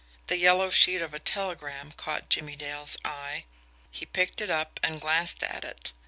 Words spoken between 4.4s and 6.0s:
it up and glanced at it.